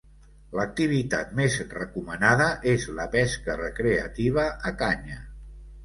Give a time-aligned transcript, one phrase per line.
[0.59, 5.25] L'activitat més recomanada és la pesca recreativa a canya.